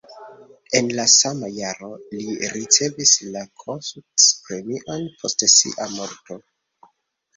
En 0.77 0.87
la 0.99 1.03
sama 1.15 1.49
jaro 1.57 1.89
li 2.15 2.23
ricevis 2.55 3.13
la 3.35 3.45
Kossuth-premion 3.65 5.07
post 5.21 5.47
sia 5.57 5.91
morto. 6.01 6.43